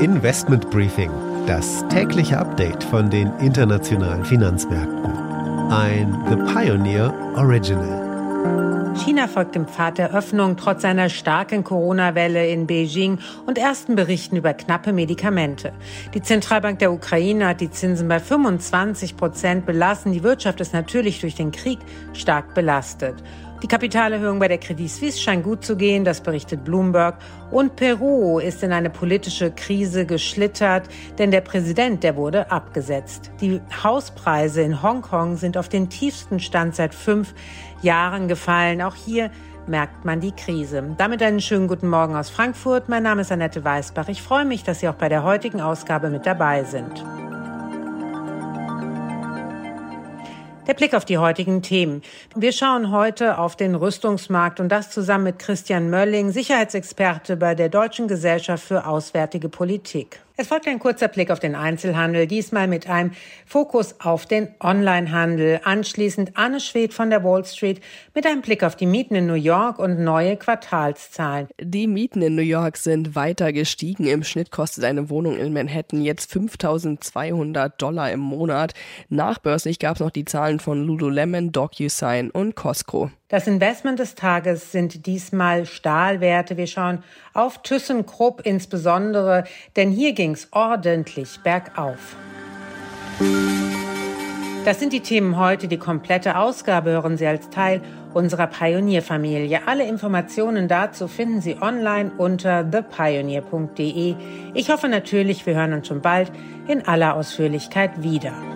[0.00, 1.10] Investment Briefing,
[1.46, 5.12] das tägliche Update von den internationalen Finanzmärkten.
[5.70, 8.94] Ein The Pioneer Original.
[8.96, 14.36] China folgt dem Pfad der Öffnung trotz einer starken Corona-Welle in Beijing und ersten Berichten
[14.36, 15.72] über knappe Medikamente.
[16.14, 20.12] Die Zentralbank der Ukraine hat die Zinsen bei 25 Prozent belassen.
[20.12, 21.78] Die Wirtschaft ist natürlich durch den Krieg
[22.14, 23.22] stark belastet.
[23.62, 27.16] Die Kapitalerhöhung bei der Credit Suisse scheint gut zu gehen, das berichtet Bloomberg.
[27.50, 33.30] Und Peru ist in eine politische Krise geschlittert, denn der Präsident, der wurde abgesetzt.
[33.40, 37.34] Die Hauspreise in Hongkong sind auf den tiefsten Stand seit fünf
[37.80, 38.82] Jahren gefallen.
[38.82, 39.30] Auch hier
[39.66, 40.94] merkt man die Krise.
[40.98, 42.88] Damit einen schönen guten Morgen aus Frankfurt.
[42.88, 44.08] Mein Name ist Annette Weißbach.
[44.08, 47.02] Ich freue mich, dass Sie auch bei der heutigen Ausgabe mit dabei sind.
[50.66, 52.00] Der Blick auf die heutigen Themen.
[52.34, 57.68] Wir schauen heute auf den Rüstungsmarkt und das zusammen mit Christian Mölling, Sicherheitsexperte bei der
[57.68, 60.23] Deutschen Gesellschaft für Auswärtige Politik.
[60.36, 63.12] Es folgt ein kurzer Blick auf den Einzelhandel, diesmal mit einem
[63.46, 65.60] Fokus auf den Onlinehandel.
[65.62, 67.80] Anschließend Anne Schwed von der Wall Street
[68.14, 71.46] mit einem Blick auf die Mieten in New York und neue Quartalszahlen.
[71.60, 74.06] Die Mieten in New York sind weiter gestiegen.
[74.06, 78.74] Im Schnitt kostet eine Wohnung in Manhattan jetzt 5200 Dollar im Monat.
[79.08, 83.12] Nachbörslich gab es noch die Zahlen von Lululemon, DocuSign und Costco.
[83.34, 86.56] Das Investment des Tages sind diesmal Stahlwerte.
[86.56, 89.42] Wir schauen auf ThyssenKrupp insbesondere,
[89.74, 92.14] denn hier ging es ordentlich bergauf.
[94.64, 95.66] Das sind die Themen heute.
[95.66, 97.80] Die komplette Ausgabe hören Sie als Teil
[98.12, 99.62] unserer Pionierfamilie.
[99.66, 104.14] Alle Informationen dazu finden Sie online unter thepioneer.de.
[104.54, 106.30] Ich hoffe natürlich, wir hören uns schon bald
[106.68, 108.53] in aller Ausführlichkeit wieder.